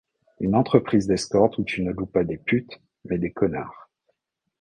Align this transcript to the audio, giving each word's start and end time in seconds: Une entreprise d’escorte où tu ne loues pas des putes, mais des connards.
Une 0.39 0.55
entreprise 0.55 1.05
d’escorte 1.05 1.59
où 1.59 1.63
tu 1.63 1.83
ne 1.83 1.91
loues 1.91 2.07
pas 2.07 2.23
des 2.23 2.39
putes, 2.39 2.81
mais 3.05 3.19
des 3.19 3.31
connards. 3.31 3.87